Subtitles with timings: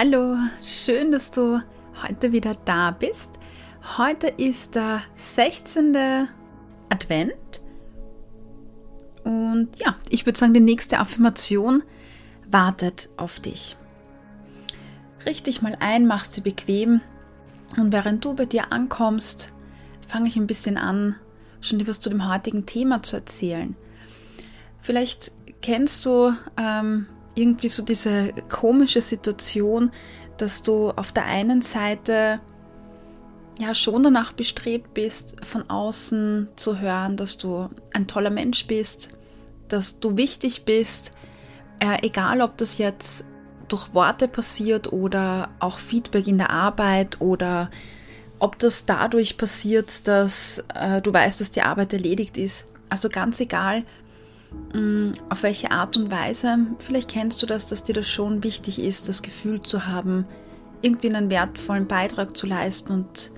[0.00, 1.60] Hallo, schön, dass du
[2.04, 3.32] heute wieder da bist.
[3.96, 6.28] Heute ist der 16.
[6.88, 7.62] Advent.
[9.24, 11.82] Und ja, ich würde sagen, die nächste Affirmation
[12.48, 13.76] wartet auf dich.
[15.26, 17.00] Richte mal ein, machst du bequem.
[17.76, 19.52] Und während du bei dir ankommst,
[20.06, 21.16] fange ich ein bisschen an,
[21.60, 23.74] schon etwas zu dem heutigen Thema zu erzählen.
[24.80, 27.08] Vielleicht kennst du ähm,
[27.38, 29.90] irgendwie so diese komische Situation,
[30.36, 32.40] dass du auf der einen Seite
[33.58, 39.10] ja schon danach bestrebt bist, von außen zu hören, dass du ein toller Mensch bist,
[39.68, 41.12] dass du wichtig bist,
[41.80, 43.24] äh, egal ob das jetzt
[43.68, 47.70] durch Worte passiert oder auch Feedback in der Arbeit oder
[48.38, 52.72] ob das dadurch passiert, dass äh, du weißt, dass die Arbeit erledigt ist.
[52.88, 53.84] Also ganz egal,
[55.30, 59.08] auf welche Art und Weise, vielleicht kennst du das, dass dir das schon wichtig ist,
[59.08, 60.26] das Gefühl zu haben,
[60.82, 63.30] irgendwie einen wertvollen Beitrag zu leisten und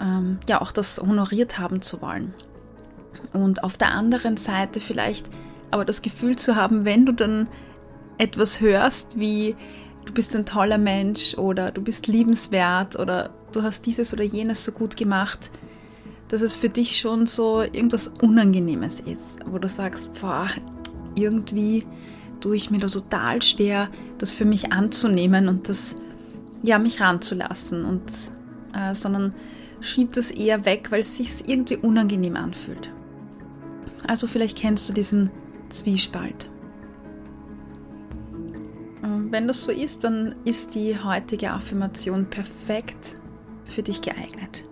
[0.00, 2.34] ähm, ja auch das honoriert haben zu wollen.
[3.32, 5.28] Und auf der anderen Seite vielleicht
[5.70, 7.48] aber das Gefühl zu haben, wenn du dann
[8.16, 9.56] etwas hörst, wie
[10.06, 14.64] du bist ein toller Mensch oder du bist liebenswert oder du hast dieses oder jenes
[14.64, 15.50] so gut gemacht,
[16.28, 20.48] dass es für dich schon so irgendwas Unangenehmes ist, wo du sagst, boah,
[21.14, 21.84] irgendwie
[22.40, 25.96] tue ich mir da total schwer, das für mich anzunehmen und das
[26.62, 28.02] ja mich ranzulassen und
[28.74, 29.34] äh, sondern
[29.80, 32.90] schiebt das eher weg, weil es sich irgendwie unangenehm anfühlt.
[34.06, 35.30] Also vielleicht kennst du diesen
[35.68, 36.50] Zwiespalt.
[39.30, 43.16] Wenn das so ist, dann ist die heutige Affirmation perfekt
[43.64, 44.64] für dich geeignet.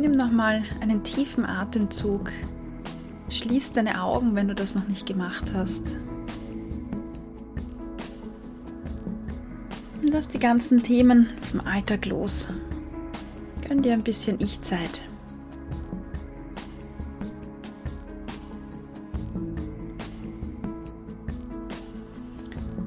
[0.00, 2.30] Nimm nochmal einen tiefen Atemzug.
[3.30, 5.96] Schließ deine Augen, wenn du das noch nicht gemacht hast.
[10.00, 12.48] Und lass die ganzen Themen vom Alltag los.
[13.66, 15.02] Gönn dir ein bisschen Ich-Zeit.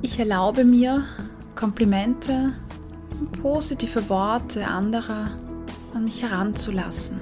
[0.00, 1.04] Ich erlaube mir,
[1.56, 2.52] Komplimente
[3.18, 5.28] und positive Worte anderer
[5.94, 7.20] an mich heranzulassen.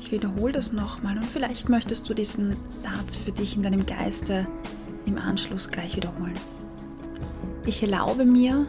[0.00, 4.46] Ich wiederhole das nochmal und vielleicht möchtest du diesen Satz für dich in deinem Geiste
[5.04, 6.38] im Anschluss gleich wiederholen.
[7.64, 8.66] Ich erlaube mir,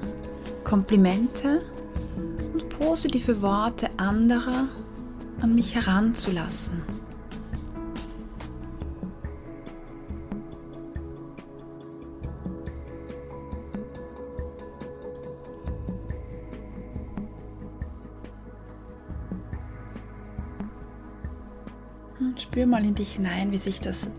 [0.64, 1.62] Komplimente
[2.54, 4.68] und positive Worte anderer
[5.40, 6.82] an mich heranzulassen.
[22.20, 24.10] Und spür mal in dich hinein, wie sich das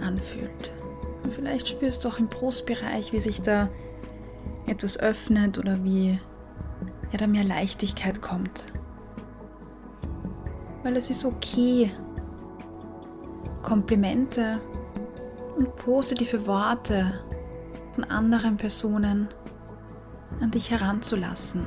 [0.00, 0.72] anfühlt.
[1.24, 3.68] Und vielleicht spürst du auch im Brustbereich, wie sich da
[4.66, 6.18] etwas öffnet oder wie
[7.12, 8.66] ja, da mehr Leichtigkeit kommt.
[10.82, 11.90] Weil es ist okay,
[13.62, 14.60] Komplimente
[15.56, 17.20] und positive Worte
[17.94, 19.28] von anderen Personen
[20.40, 21.66] an dich heranzulassen.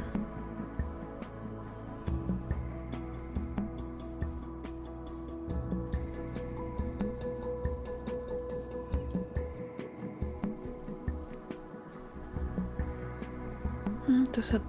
[14.31, 14.61] Das hat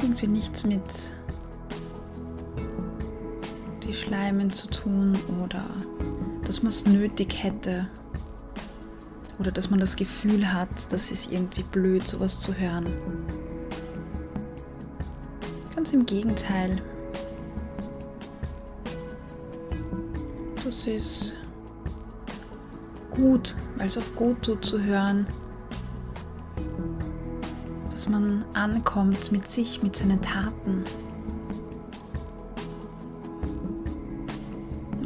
[0.00, 0.82] irgendwie nichts mit
[3.82, 5.64] die Schleimen zu tun oder
[6.46, 7.88] dass man es nötig hätte
[9.38, 12.86] oder dass man das Gefühl hat, das ist irgendwie blöd, sowas zu hören.
[15.74, 16.80] Ganz im Gegenteil.
[20.64, 21.34] Das ist
[23.10, 25.26] gut, weil es auch gut tut zu hören,
[28.04, 30.84] dass man ankommt mit sich, mit seinen Taten.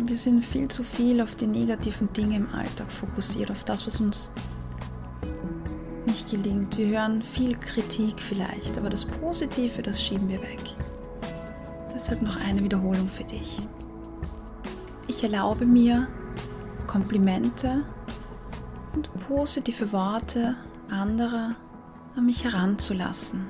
[0.04, 4.00] Wir sind viel zu viel auf die negativen Dinge im Alltag fokussiert, auf das, was
[4.00, 4.32] uns
[6.06, 6.76] nicht gelingt.
[6.76, 10.62] Wir hören viel Kritik vielleicht, aber das Positive, das schieben wir weg.
[11.94, 13.60] Deshalb noch eine Wiederholung für dich.
[15.06, 16.08] Ich erlaube mir
[16.88, 17.84] Komplimente
[18.96, 20.56] und positive Worte
[20.90, 21.54] anderer
[22.18, 23.48] an mich heranzulassen.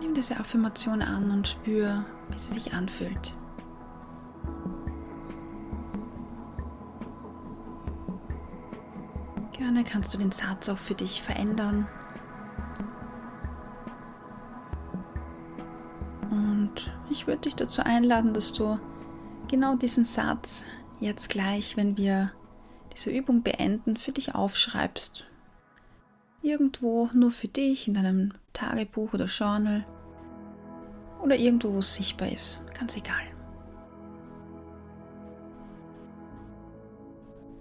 [0.00, 3.36] Nimm diese Affirmation an und spür, wie sie sich anfühlt.
[9.52, 11.88] Gerne kannst du den Satz auch für dich verändern.
[16.30, 18.78] Und ich würde dich dazu einladen, dass du
[19.54, 20.64] genau diesen Satz
[20.98, 22.32] jetzt gleich, wenn wir
[22.92, 25.26] diese Übung beenden, für dich aufschreibst.
[26.42, 29.86] Irgendwo nur für dich in deinem Tagebuch oder Journal
[31.22, 32.64] oder irgendwo, wo es sichtbar ist.
[32.76, 33.22] Ganz egal.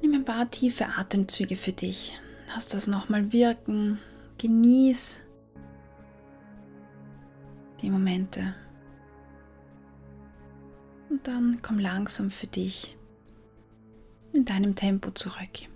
[0.01, 2.19] Nimm ein paar tiefe Atemzüge für dich.
[2.48, 4.00] Lass das nochmal wirken.
[4.40, 5.19] Genieß
[7.84, 8.56] die Momente.
[11.09, 12.97] Und dann komm langsam für dich
[14.33, 15.72] in deinem Tempo zurück.